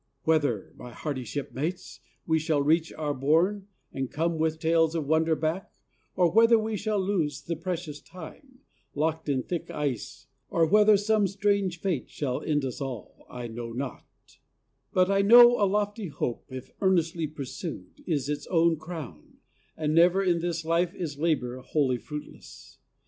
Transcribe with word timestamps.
Whether, 0.23 0.73
my 0.75 0.89
hardy 0.93 1.23
shipmates! 1.23 1.99
we 2.25 2.39
shall 2.39 2.63
reach 2.63 2.91
Our 2.93 3.13
bourne, 3.13 3.67
and 3.93 4.09
come 4.09 4.39
with 4.39 4.57
tales 4.57 4.95
of 4.95 5.05
wonder 5.05 5.35
back, 5.35 5.71
Or 6.15 6.31
whether 6.31 6.57
we 6.57 6.75
shall 6.75 6.99
lose 6.99 7.43
the 7.43 7.55
precious 7.55 8.01
time, 8.01 8.61
Locked 8.95 9.29
in 9.29 9.43
thick 9.43 9.69
ice, 9.69 10.25
or 10.49 10.65
whether 10.65 10.97
some 10.97 11.27
strange 11.27 11.79
fate 11.81 12.09
Shall 12.09 12.41
end 12.41 12.65
us 12.65 12.81
all, 12.81 13.27
I 13.29 13.45
know 13.47 13.73
not; 13.73 14.39
but 14.91 15.11
I 15.11 15.21
know 15.21 15.63
A 15.63 15.69
lofty 15.69 16.07
hope, 16.07 16.45
if 16.49 16.71
earnestly 16.81 17.27
pursued, 17.27 18.03
Is 18.07 18.27
its 18.27 18.47
own 18.47 18.77
crown, 18.77 19.37
and 19.77 19.93
never 19.93 20.23
in 20.23 20.39
this 20.39 20.65
life 20.65 20.95
Is 20.95 21.19
labor 21.19 21.59
wholly 21.59 21.99
fruitless. 21.99 22.79